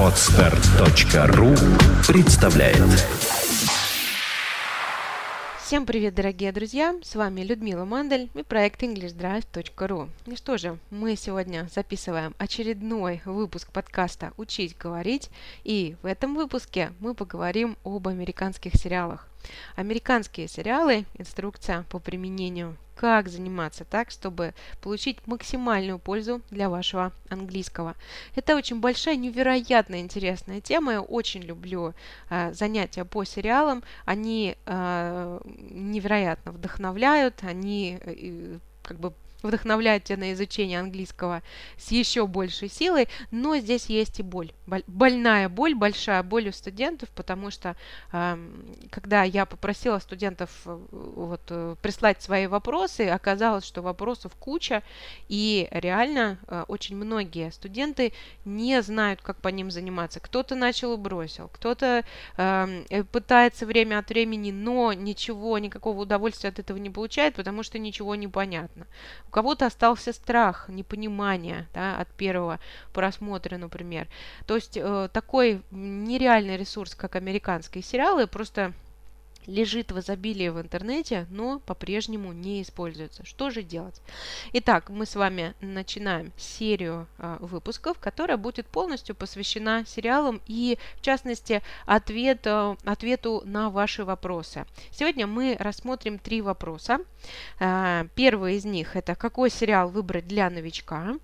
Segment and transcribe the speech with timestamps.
[0.00, 1.48] Отстар.ру
[2.06, 2.78] представляет
[5.60, 6.94] Всем привет, дорогие друзья!
[7.02, 10.08] С вами Людмила Мандель и проект EnglishDrive.ru.
[10.26, 15.30] Ну что же, мы сегодня записываем очередной выпуск подкаста «Учить говорить»,
[15.64, 19.26] и в этом выпуске мы поговорим об американских сериалах.
[19.76, 22.76] Американские сериалы– инструкция по применению.
[22.96, 27.96] Как заниматься так, чтобы получить максимальную пользу для вашего английского.
[28.36, 30.92] Это очень большая, невероятно интересная тема.
[30.92, 31.92] Я очень люблю
[32.30, 33.82] э, занятия по сериалам.
[34.04, 39.12] Они э, невероятно вдохновляют, они э, как бы
[39.48, 41.42] вдохновляют тебя на изучение английского
[41.76, 44.52] с еще большей силой, но здесь есть и боль.
[44.86, 47.76] Больная боль, большая боль у студентов, потому что
[48.10, 54.82] когда я попросила студентов э, вот, э, прислать свои вопросы, оказалось, что вопросов куча,
[55.28, 58.12] и реально э, очень многие студенты
[58.44, 60.20] не знают, как по ним заниматься.
[60.20, 62.04] Кто-то начал и бросил, кто-то
[63.12, 68.14] пытается время от времени, но ничего, никакого удовольствия от этого не получает, потому что ничего
[68.14, 68.86] не понятно
[69.34, 72.60] кого-то остался страх, непонимание да, от первого
[72.92, 74.06] просмотра, например.
[74.46, 78.74] То есть э, такой нереальный ресурс, как американские сериалы, просто
[79.46, 83.24] лежит в изобилии в интернете, но по-прежнему не используется.
[83.24, 84.00] Что же делать?
[84.52, 91.02] Итак, мы с вами начинаем серию э, выпусков, которая будет полностью посвящена сериалам и, в
[91.02, 94.66] частности, ответ, э, ответу на ваши вопросы.
[94.90, 96.98] Сегодня мы рассмотрим три вопроса.
[97.60, 101.14] Э, первый из них– это какой сериал выбрать для новичка.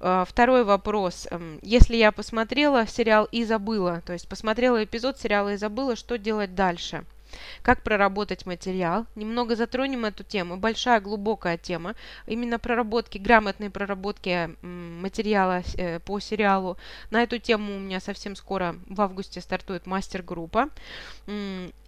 [0.00, 1.28] Э, второй вопрос–
[1.62, 6.54] если я посмотрела сериал и забыла, то есть посмотрела эпизод сериала и забыла, что делать
[6.54, 7.04] дальше–
[7.62, 9.06] как проработать материал?
[9.14, 10.56] Немного затронем эту тему.
[10.56, 11.94] Большая, глубокая тема.
[12.26, 16.76] Именно проработки, грамотной проработки материала э, по сериалу.
[17.10, 20.70] На эту тему у меня совсем скоро в августе стартует мастер-группа.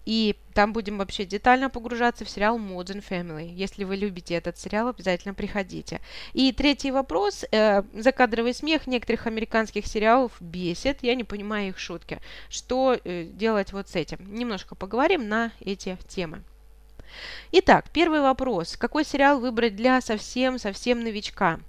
[0.07, 3.53] И там будем вообще детально погружаться в сериал Modern Family.
[3.53, 6.01] Если вы любите этот сериал, обязательно приходите.
[6.33, 7.45] И третий вопрос.
[7.51, 10.99] Э, закадровый смех некоторых американских сериалов бесит.
[11.03, 12.21] Я не понимаю их шутки.
[12.49, 14.19] Что э, делать вот с этим?
[14.35, 16.43] Немножко поговорим на эти темы.
[17.53, 18.77] Итак, первый вопрос.
[18.77, 21.61] Какой сериал выбрать для совсем-совсем новичка?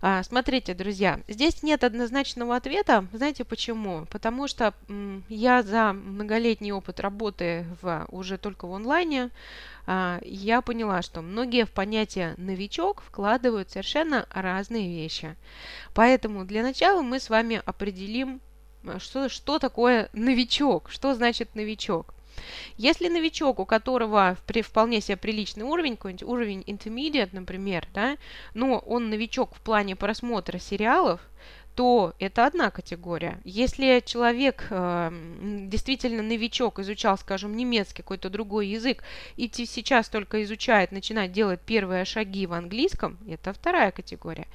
[0.00, 3.06] А, смотрите, друзья, здесь нет однозначного ответа.
[3.12, 4.06] Знаете почему?
[4.10, 9.30] Потому что м, я за многолетний опыт работы в, уже только в онлайне,
[9.86, 15.36] а, я поняла, что многие в понятие «новичок» вкладывают совершенно разные вещи.
[15.94, 18.40] Поэтому для начала мы с вами определим,
[18.98, 22.15] что, что такое новичок, что значит новичок.
[22.76, 28.16] Если новичок, у которого при, вполне себе приличный уровень, какой-нибудь уровень intermediate, например, да,
[28.54, 31.20] но он новичок в плане просмотра сериалов,
[31.76, 33.38] то это одна категория.
[33.44, 35.10] Если человек э,
[35.68, 39.04] действительно новичок, изучал, скажем, немецкий, какой-то другой язык,
[39.36, 44.46] и сейчас только изучает, начинает делать первые шаги в английском, это вторая категория.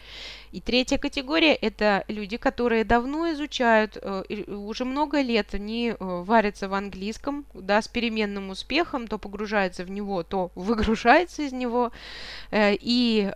[0.51, 6.67] И третья категория– это люди, которые давно изучают, э, уже много лет они э, варятся
[6.67, 11.91] в английском, да, с переменным успехом, то погружаются в него, то выгружаются из него.
[12.49, 13.31] Э, и,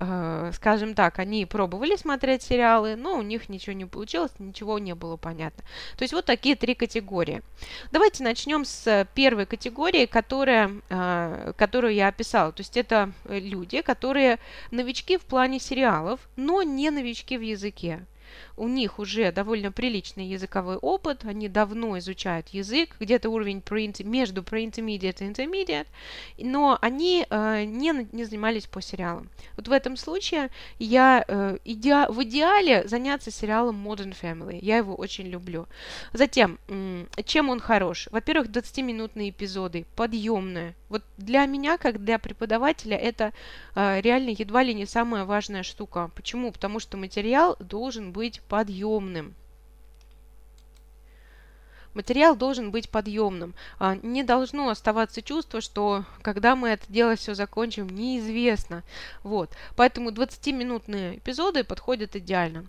[0.53, 5.17] скажем так, они пробовали смотреть сериалы, но у них ничего не получилось, ничего не было
[5.17, 5.63] понятно.
[5.97, 7.41] То есть вот такие три категории.
[7.91, 10.71] Давайте начнем с первой категории, которая,
[11.57, 12.51] которую я описала.
[12.51, 14.39] То есть это люди, которые
[14.71, 18.05] новички в плане сериалов, но не новички в языке
[18.57, 24.41] у них уже довольно приличный языковой опыт, они давно изучают язык, где-то уровень pre между
[24.41, 25.87] pre-intermediate и intermediate,
[26.37, 29.29] но они э, не, не занимались по сериалам.
[29.55, 34.59] Вот в этом случае я э, иде в идеале заняться сериалом Modern Family.
[34.61, 35.67] Я его очень люблю.
[36.13, 36.57] Затем,
[37.25, 38.07] чем он хорош?
[38.11, 40.75] Во-первых, 20-минутные эпизоды, подъемные.
[40.89, 43.33] Вот для меня, как для преподавателя, это
[43.75, 46.09] э, реально едва ли не самая важная штука.
[46.15, 46.51] Почему?
[46.51, 49.35] Потому что материал должен быть подъемным.
[51.95, 53.55] Материал должен быть подъемным.
[53.79, 58.83] А, не должно оставаться чувство, что когда мы это дело все закончим, неизвестно.
[59.23, 59.51] Вот.
[59.77, 62.65] Поэтому 20-минутные эпизоды подходят идеально.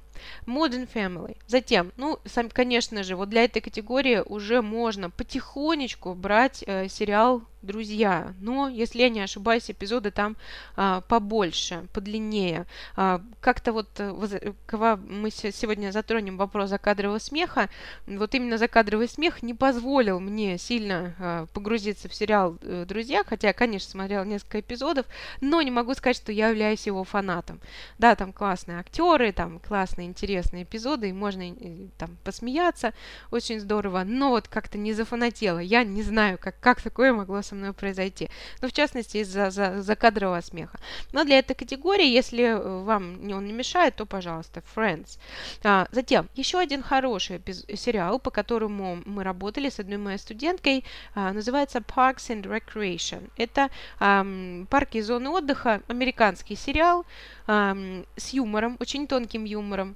[0.47, 1.37] Modern Family.
[1.47, 7.43] Затем, ну, сам, конечно же, вот для этой категории уже можно потихонечку брать э, сериал
[7.67, 8.33] «Друзья».
[8.41, 10.37] Но, если я не ошибаюсь, эпизоды там
[10.77, 12.67] а, побольше, подлиннее.
[12.97, 17.69] А, как-то вот, э, когда мы сегодня затронем вопрос закадрового смеха,
[18.07, 23.49] вот именно закадровый смех не позволил мне сильно а, погрузиться в сериал э, «Друзья», хотя
[23.49, 25.07] я, конечно, смотрела несколько эпизодов,
[25.41, 27.61] но не могу сказать, что я являюсь его фанатом.
[27.99, 32.95] Да, там классные актеры, там классные интересные эпизоды, и можно и, там посмеяться,
[33.31, 35.59] очень здорово, но вот как-то не зафанатела.
[35.59, 38.31] Я не знаю, как, как такое могло со мной произойти.
[38.63, 40.79] Ну, в частности, из-за за, за кадрового смеха.
[41.13, 45.19] Но для этой категории, если э, вам он не мешает, то, пожалуйста, Friends.
[45.63, 47.41] А, затем, еще один хороший
[47.75, 53.31] сериал, по которому мы работали с одной моей студенткой, а, называется Parks and Recreation.
[53.37, 54.27] Это а,
[54.71, 57.05] парки и зоны отдыха, американский сериал,
[57.47, 59.96] с юмором, очень тонким юмором,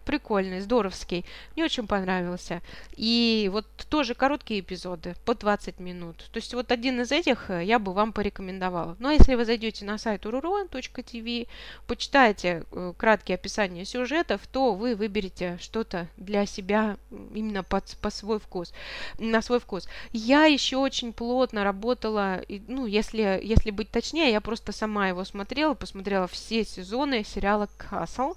[0.11, 1.23] прикольный, здоровский.
[1.55, 2.61] Мне очень понравился.
[2.97, 6.17] И вот тоже короткие эпизоды, по 20 минут.
[6.33, 8.97] То есть вот один из этих э, я бы вам порекомендовала.
[8.99, 11.47] Ну а если вы зайдете на сайт ururuan.tv,
[11.87, 18.39] почитаете э, краткие описания сюжетов, то вы выберете что-то для себя именно под, по свой
[18.39, 18.73] вкус,
[19.17, 19.87] на свой вкус.
[20.11, 25.73] Я еще очень плотно работала, ну если, если быть точнее, я просто сама его смотрела,
[25.73, 28.33] посмотрела все сезоны сериала «Касл».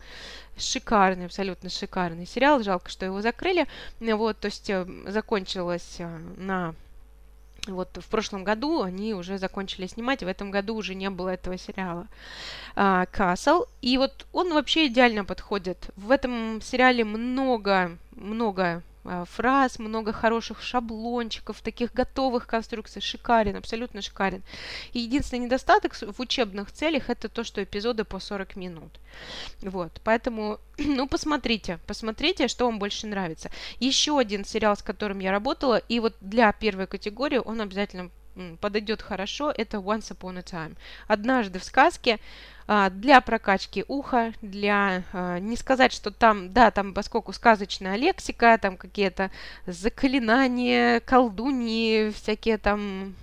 [0.56, 2.62] Шикарный, абсолютно шикарный сериал.
[2.62, 3.66] Жалко, что его закрыли.
[4.00, 6.74] Вот, то есть э, закончилось э, на
[7.66, 11.56] вот в прошлом году они уже закончили снимать, в этом году уже не было этого
[11.56, 12.06] сериала
[12.74, 13.62] Касл.
[13.62, 15.90] Uh, и вот он вообще идеально подходит.
[15.96, 18.82] В этом сериале много, много
[19.26, 23.02] фраз, много хороших шаблончиков, таких готовых конструкций.
[23.02, 24.42] Шикарен, абсолютно шикарен.
[24.92, 29.00] И единственный недостаток в учебных целях это то, что эпизоды по 40 минут.
[29.62, 33.50] Вот, поэтому, ну, посмотрите, посмотрите, что вам больше нравится.
[33.80, 38.10] Еще один сериал, с которым я работала, и вот для первой категории он обязательно
[38.60, 40.76] подойдет хорошо, это Once Upon a Time.
[41.06, 42.18] Однажды в сказке
[42.66, 48.76] для прокачки уха, для а, не сказать, что там, да, там поскольку сказочная лексика, там
[48.76, 49.30] какие-то
[49.66, 53.14] заклинания, колдуньи, всякие там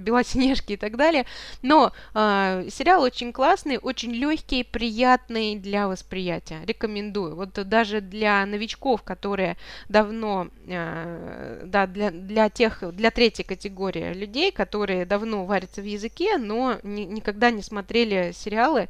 [0.00, 1.26] Белоснежки и так далее.
[1.62, 6.60] Но э, сериал очень классный, очень легкий, приятный для восприятия.
[6.66, 7.36] Рекомендую.
[7.36, 9.56] Вот даже для новичков, которые
[9.88, 16.38] давно, э, да, для, для тех, для третьей категории людей, которые давно варятся в языке,
[16.38, 18.88] но ни, никогда не смотрели сериалы,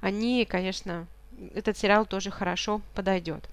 [0.00, 1.06] они, конечно,
[1.54, 3.48] этот сериал тоже хорошо подойдет.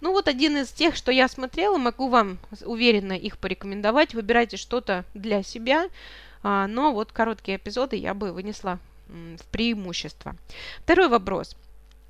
[0.00, 4.14] Ну вот один из тех, что я смотрела, могу вам уверенно их порекомендовать.
[4.14, 5.88] Выбирайте что-то для себя,
[6.42, 8.78] а, но вот короткие эпизоды я бы вынесла
[9.08, 10.34] в преимущество.
[10.80, 11.56] Второй вопрос.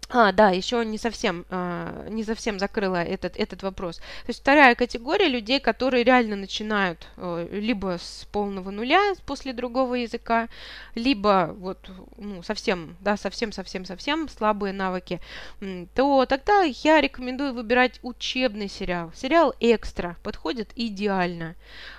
[0.09, 3.97] А, да, еще не совсем, а, не совсем закрыла этот, этот вопрос.
[3.97, 9.95] То есть вторая категория людей, которые реально начинают а, либо с полного нуля после другого
[9.95, 10.49] языка,
[10.95, 15.21] либо вот ну, совсем, да, совсем-совсем-совсем слабые навыки,
[15.95, 19.11] то тогда я рекомендую выбирать учебный сериал.
[19.15, 21.57] Сериал «Экстра» подходит идеально.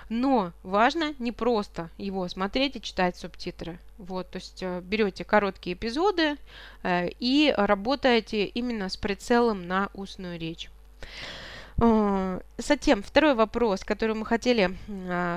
[0.08, 3.78] Но важно не просто его смотреть и читать субтитры.
[3.98, 6.36] Вот, то есть э, берете короткие эпизоды
[6.84, 10.70] э, и работаете именно с прицелом на устную речь.
[11.80, 14.76] Э, затем, второй вопрос, который мы хотели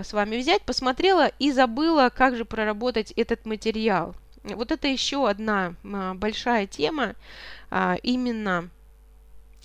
[0.03, 4.15] с вами взять, посмотрела и забыла, как же проработать этот материал.
[4.43, 7.15] Вот это еще одна большая тема,
[7.69, 8.69] э, именно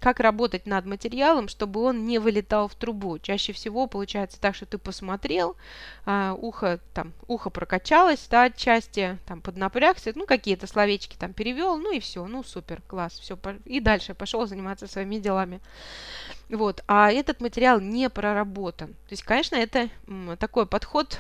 [0.00, 3.19] как работать над материалом, чтобы он не вылетал в трубу.
[3.19, 5.56] Чаще всего получается так, что ты посмотрел,
[6.04, 11.93] а, ухо там ухо прокачалось, да, отчасти там поднапрягся, ну какие-то словечки там перевел, ну
[11.93, 15.60] и все, ну супер, класс, все, и дальше пошел заниматься своими делами.
[16.49, 18.88] Вот, а этот материал не проработан.
[18.88, 19.88] То есть, конечно, это
[20.38, 21.18] такой подход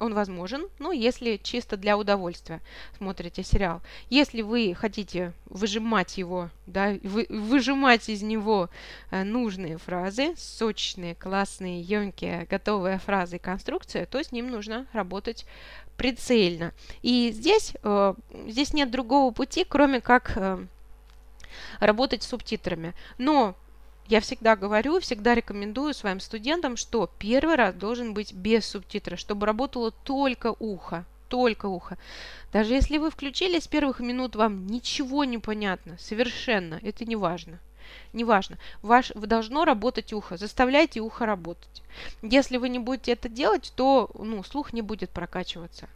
[0.00, 2.60] он возможен, но если чисто для удовольствия
[2.96, 3.80] смотрите сериал.
[4.10, 8.70] Если вы хотите выжимать его, да, вы, выжимать из него
[9.10, 15.46] э, нужные фразы, сочные, классные, емкие, готовые фразы и конструкции, то с ним нужно работать
[15.96, 16.72] прицельно.
[17.02, 18.14] И здесь, э,
[18.46, 20.64] здесь нет другого пути, кроме как э,
[21.80, 22.94] работать с субтитрами.
[23.18, 23.54] Но
[24.08, 29.46] я всегда говорю, всегда рекомендую своим студентам, что первый раз должен быть без субтитра, чтобы
[29.46, 31.98] работало только ухо, только ухо.
[32.52, 37.58] Даже если вы включили с первых минут, вам ничего не понятно, совершенно, это не важно.
[38.12, 41.82] Неважно, ваш, должно работать ухо, заставляйте ухо работать.
[42.22, 45.88] Если вы не будете это делать, то ну, слух не будет прокачиваться.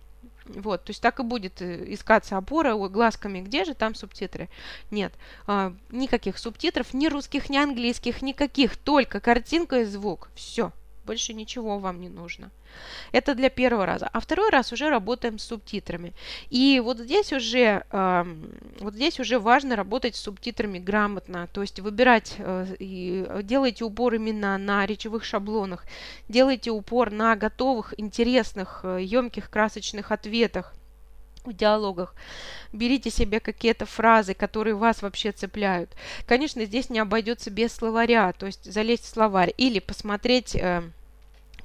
[0.47, 4.49] Вот, то есть так и будет э, искаться опора глазками, где же там субтитры.
[4.91, 5.13] Нет,
[5.47, 10.31] а, никаких субтитров, ни русских, ни английских, никаких, только картинка и звук.
[10.35, 10.73] Все.
[11.05, 12.51] Больше ничего вам не нужно.
[13.11, 14.09] Это для первого раза.
[14.13, 16.13] А второй раз уже работаем с субтитрами.
[16.49, 18.25] И вот здесь уже, э,
[18.81, 21.49] вот здесь уже важно работать с субтитрами грамотно.
[21.53, 25.85] То есть выбирать, э, и делайте упор именно на речевых шаблонах.
[26.29, 30.75] Делайте упор на готовых, интересных, э, емких, красочных ответах
[31.45, 32.15] в диалогах.
[32.73, 35.91] Берите себе какие-то фразы, которые вас вообще цепляют.
[36.27, 40.55] Конечно, здесь не обойдется без словаря, то есть залезть в словарь или посмотреть...
[40.57, 40.83] Э,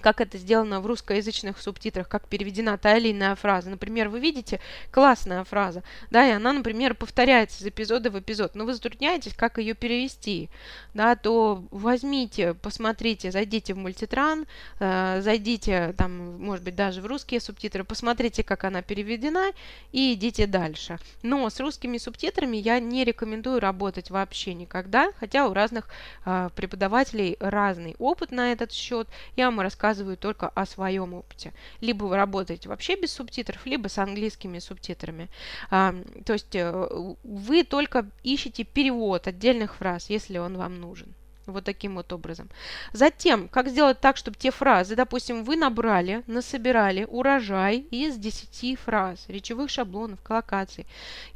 [0.01, 3.69] как это сделано в русскоязычных субтитрах, как переведена та или иная фраза.
[3.69, 4.59] Например, вы видите
[4.91, 9.57] классная фраза, да, и она, например, повторяется из эпизода в эпизод, но вы затрудняетесь, как
[9.57, 10.49] ее перевести,
[10.93, 14.45] да, то возьмите, посмотрите, зайдите в мультитран,
[14.79, 19.51] э, зайдите, там, может быть, даже в русские субтитры, посмотрите, как она переведена,
[19.91, 20.99] и идите дальше.
[21.23, 25.89] Но с русскими субтитрами я не рекомендую работать вообще никогда, хотя у разных
[26.25, 29.07] э, преподавателей разный опыт на этот счет.
[29.35, 31.53] Я вам рассказываю рассказываю только о своем опыте.
[31.81, 35.29] Либо вы работаете вообще без субтитров, либо с английскими субтитрами.
[35.69, 41.13] А, то есть э, вы только ищете перевод отдельных фраз, если он вам нужен.
[41.45, 42.49] Вот таким вот образом.
[42.91, 49.25] Затем, как сделать так, чтобы те фразы, допустим, вы набрали, насобирали урожай из 10 фраз,
[49.29, 50.85] речевых шаблонов, коллокаций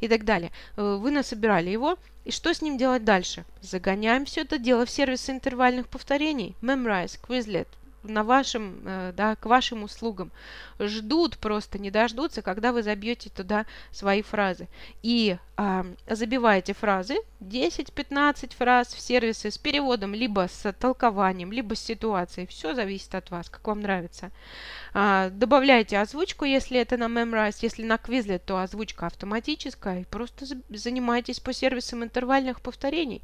[0.00, 0.50] и так далее.
[0.76, 3.44] Э, вы насобирали его, и что с ним делать дальше?
[3.62, 6.54] Загоняем все это дело в сервисы интервальных повторений.
[6.60, 7.66] Memrise, Quizlet,
[8.02, 10.30] на вашем, э, да, к вашим услугам.
[10.78, 14.68] Ждут просто, не дождутся, когда вы забьете туда свои фразы.
[15.02, 21.80] И а, забиваете фразы, 10-15 фраз в сервисы с переводом, либо с толкованием, либо с
[21.80, 22.46] ситуацией.
[22.46, 24.32] Все зависит от вас, как вам нравится.
[24.94, 30.00] А, добавляйте озвучку, если это на Memrise, если на Quizlet, то озвучка автоматическая.
[30.00, 33.22] И просто занимайтесь по сервисам интервальных повторений.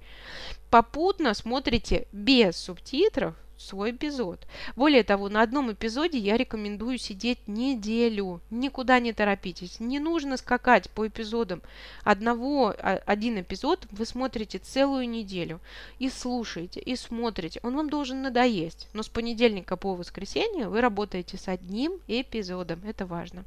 [0.70, 4.46] Попутно смотрите без субтитров свой эпизод.
[4.76, 8.40] Более того, на одном эпизоде я рекомендую сидеть неделю.
[8.50, 9.80] Никуда не торопитесь.
[9.80, 11.62] Не нужно скакать по эпизодам.
[12.04, 15.60] Одного, а, один эпизод вы смотрите целую неделю.
[15.98, 17.60] И слушаете, и смотрите.
[17.62, 18.88] Он вам должен надоесть.
[18.92, 22.80] Но с понедельника по воскресенье вы работаете с одним эпизодом.
[22.86, 23.44] Это важно.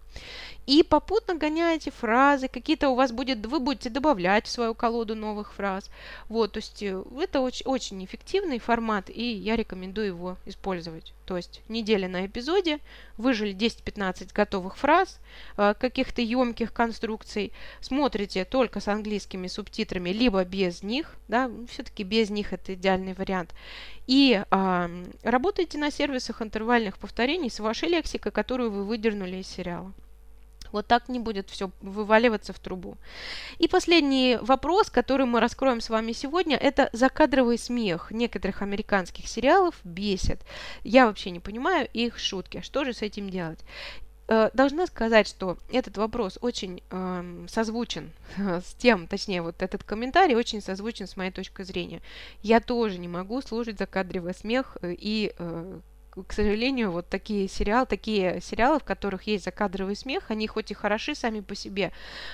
[0.68, 2.48] И попутно гоняете фразы.
[2.48, 5.89] Какие-то у вас будет, вы будете добавлять в свою колоду новых фраз.
[6.30, 9.10] Вот, то есть э, это очень, очень эффективный формат.
[9.10, 11.13] И я рекомендую рекомендую его использовать.
[11.25, 12.79] То есть неделя на эпизоде,
[13.17, 15.20] выжили 10-15 готовых фраз,
[15.58, 22.29] э, каких-то емких конструкций, смотрите только с английскими субтитрами, либо без них, да, все-таки без
[22.29, 23.53] них это идеальный вариант,
[24.08, 24.89] и а,
[25.24, 29.93] работайте на сервисах интервальных повторений с вашей лексикой, которую вы выдернули из сериала.
[30.72, 32.98] Вот так не будет все вываливаться в трубу.
[33.60, 39.75] И последний вопрос, который мы раскроем с вами сегодня, это закадровый смех некоторых американских сериалов
[39.84, 40.40] бесит.
[40.84, 42.62] Я вообще не понимаю их шутки.
[42.62, 43.60] Что же с этим делать?
[44.32, 50.36] Э, должна сказать, что этот вопрос очень э, созвучен с тем, точнее, вот этот комментарий
[50.36, 52.01] очень созвучен с моей точки зрения.
[52.42, 55.80] Я тоже не могу слушать закадровый смех и э,
[56.27, 60.74] к сожалению, вот такие сериалы, такие сериалы, в которых есть закадровый смех, они хоть и
[60.74, 61.91] хороши сами по себе,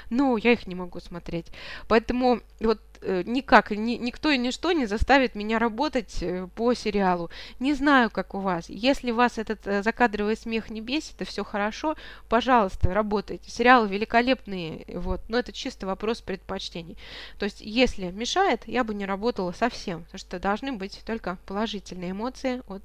[0.09, 1.47] но я их не могу смотреть.
[1.87, 7.29] Поэтому вот Э, никак, ни, никто и ничто не заставит меня работать э, по сериалу.
[7.59, 8.69] Не знаю, как у вас.
[8.69, 11.95] Если вас этот э, закадровый смех не бесит, и все хорошо,
[12.29, 13.49] пожалуйста, работайте.
[13.49, 16.97] Сериалы великолепные, вот, но это чисто вопрос предпочтений.
[17.37, 22.11] То есть, если мешает, я бы не работала совсем, потому что должны быть только положительные
[22.11, 22.83] эмоции от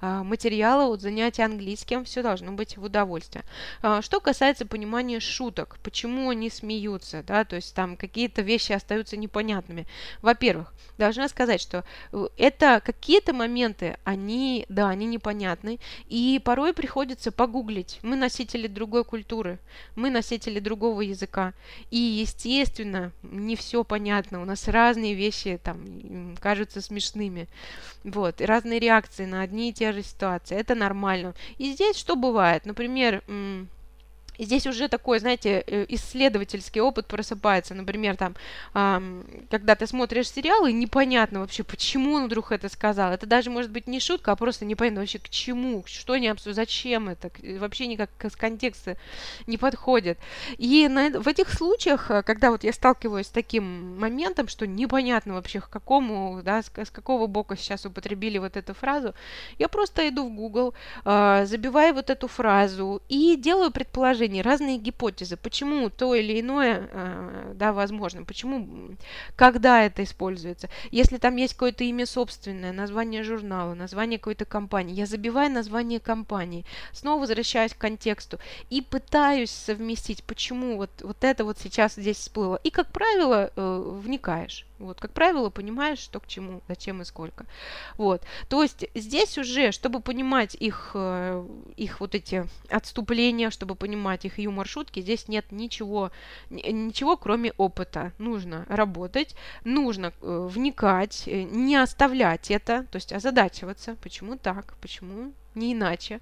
[0.00, 3.44] а, материала, от занятия английским, все должно быть в удовольствие.
[3.82, 9.16] А, что касается понимания шуток, почему они смеются, да, то есть там какие-то вещи остаются
[9.16, 9.86] непонятными, непонятными.
[10.20, 17.32] Во-первых, должна сказать, что э, это какие-то моменты, они, да, они непонятны, и порой приходится
[17.32, 17.98] погуглить.
[18.02, 19.58] Мы носители другой культуры,
[19.96, 21.54] мы носители другого языка,
[21.90, 27.48] и, естественно, не все понятно, у нас разные вещи там кажутся смешными,
[28.04, 31.34] вот, и разные реакции на одни и те же ситуации, это нормально.
[31.58, 32.66] И здесь что бывает?
[32.66, 33.22] Например,
[34.44, 37.74] здесь уже такой, знаете, э, исследовательский опыт просыпается.
[37.74, 38.34] Например, там,
[39.50, 43.12] когда ты смотришь сериал, и непонятно вообще, почему он вдруг это сказал.
[43.12, 46.62] Это даже может быть не шутка, а просто непонятно вообще к чему, что они обсуждают,
[46.68, 48.96] зачем это, вообще никак с контекста
[49.46, 50.18] не подходит.
[50.58, 55.34] И на, в этих случаях, э, когда вот я сталкиваюсь с таким моментом, что непонятно
[55.34, 59.14] вообще, к какому, да, с, с какого бока сейчас употребили вот эту фразу,
[59.58, 64.78] я просто иду в Google, э, забиваю вот эту фразу и делаю предположение, предположений, разные
[64.78, 68.96] гипотезы, почему то или иное, э, да, возможно, почему,
[69.36, 70.68] когда это используется.
[70.90, 76.64] Если там есть какое-то имя собственное, название журнала, название какой-то компании, я забиваю название компании,
[76.92, 78.38] снова возвращаюсь к контексту
[78.70, 82.58] и пытаюсь совместить, почему вот, вот это вот сейчас здесь всплыло.
[82.64, 87.46] И, как правило, э, вникаешь Вот, как правило, понимаешь, что к чему, зачем и сколько.
[87.96, 91.46] Вот, то есть здесь уже, чтобы понимать их, э,
[91.76, 96.10] их вот эти отступления, чтобы понимать их юмор, шутки, здесь нет ничего,
[96.50, 98.12] ничего кроме опыта.
[98.18, 105.32] Нужно работать, нужно э, вникать, э, не оставлять это, то есть озадачиваться, почему так, почему
[105.54, 106.20] не иначе.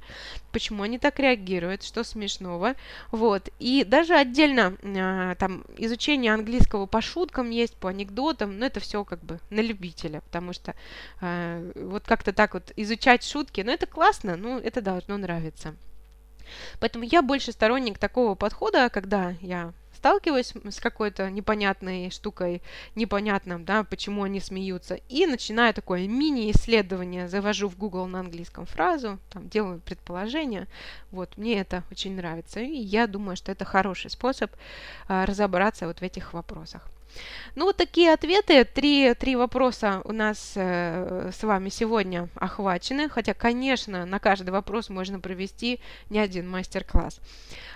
[0.52, 2.74] Почему они так реагируют, что смешного.
[3.10, 3.48] Вот.
[3.58, 9.04] И даже отдельно э, там изучение английского по шуткам есть, по анекдотам, но это все
[9.04, 10.74] как бы на любителя, потому что
[11.20, 15.74] э, вот как-то так вот изучать шутки, ну это классно, ну это должно нравиться.
[16.80, 22.62] Поэтому я больше сторонник такого подхода, когда я сталкиваюсь с какой-то непонятной штукой,
[22.94, 29.18] непонятным, да, почему они смеются, и начинаю такое мини-исследование, завожу в Google на английском фразу,
[29.28, 30.68] там делаю предположение,
[31.10, 34.50] вот, мне это очень нравится, и я думаю, что это хороший способ
[35.06, 36.88] а, разобраться вот в этих вопросах.
[37.54, 38.64] Ну, вот такие ответы.
[38.64, 43.08] Три, три вопроса у нас э, с вами сегодня охвачены.
[43.08, 47.20] Хотя, конечно, на каждый вопрос можно провести не один мастер-класс.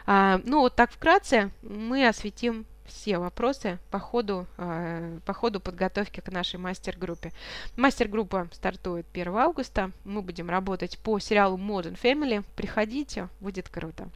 [0.07, 6.21] А, ну, вот так вкратце мы осветим все вопросы по ходу, э, по ходу подготовки
[6.21, 7.33] к нашей мастер-группе.
[7.77, 9.91] Мастер-группа стартует 1 августа.
[10.05, 12.45] Мы будем работать по сериалу Modern Family.
[12.57, 14.09] Приходите, будет круто.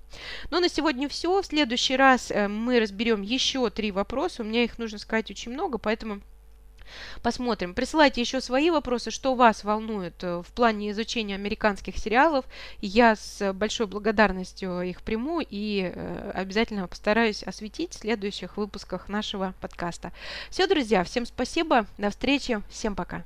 [0.50, 1.40] Ну, на сегодня все.
[1.40, 4.42] В следующий раз э, мы разберем еще три вопроса.
[4.42, 6.20] У меня их нужно сказать очень много, поэтому
[7.22, 7.74] Посмотрим.
[7.74, 12.44] Присылайте еще свои вопросы, что вас волнует э, в плане изучения американских сериалов.
[12.80, 19.54] Я с большой благодарностью их приму и э, обязательно постараюсь осветить в следующих выпусках нашего
[19.60, 20.12] подкаста.
[20.50, 23.24] Все, друзья, всем спасибо, до встречи, всем пока.